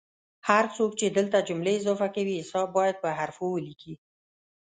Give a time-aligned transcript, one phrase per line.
[0.49, 3.93] هر څوک چې دلته جملې اضافه کوي حساب باید په حوفو ولیکي